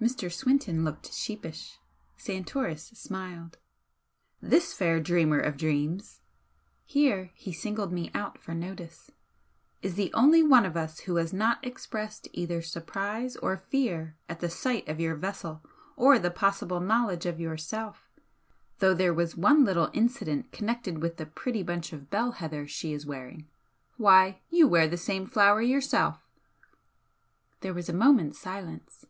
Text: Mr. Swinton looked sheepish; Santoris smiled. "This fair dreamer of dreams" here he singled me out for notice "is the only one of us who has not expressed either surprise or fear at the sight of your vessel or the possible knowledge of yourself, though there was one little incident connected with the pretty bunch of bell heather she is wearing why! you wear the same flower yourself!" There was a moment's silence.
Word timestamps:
Mr. 0.00 0.32
Swinton 0.32 0.82
looked 0.84 1.12
sheepish; 1.12 1.78
Santoris 2.16 2.86
smiled. 2.88 3.56
"This 4.40 4.72
fair 4.72 4.98
dreamer 4.98 5.38
of 5.38 5.56
dreams" 5.56 6.22
here 6.84 7.30
he 7.34 7.52
singled 7.52 7.92
me 7.92 8.10
out 8.14 8.36
for 8.36 8.52
notice 8.52 9.12
"is 9.80 9.94
the 9.94 10.12
only 10.12 10.42
one 10.42 10.66
of 10.66 10.76
us 10.76 10.98
who 11.02 11.14
has 11.14 11.32
not 11.32 11.64
expressed 11.64 12.26
either 12.32 12.60
surprise 12.62 13.36
or 13.36 13.56
fear 13.56 14.16
at 14.28 14.40
the 14.40 14.50
sight 14.50 14.88
of 14.88 14.98
your 14.98 15.14
vessel 15.14 15.62
or 15.94 16.18
the 16.18 16.32
possible 16.32 16.80
knowledge 16.80 17.24
of 17.24 17.38
yourself, 17.38 18.10
though 18.80 18.92
there 18.92 19.14
was 19.14 19.36
one 19.36 19.64
little 19.64 19.88
incident 19.92 20.50
connected 20.50 21.00
with 21.00 21.16
the 21.16 21.26
pretty 21.26 21.62
bunch 21.62 21.92
of 21.92 22.10
bell 22.10 22.32
heather 22.32 22.66
she 22.66 22.92
is 22.92 23.06
wearing 23.06 23.46
why! 23.98 24.40
you 24.50 24.66
wear 24.66 24.88
the 24.88 24.96
same 24.96 25.24
flower 25.28 25.62
yourself!" 25.62 26.26
There 27.60 27.72
was 27.72 27.88
a 27.88 27.92
moment's 27.92 28.40
silence. 28.40 29.04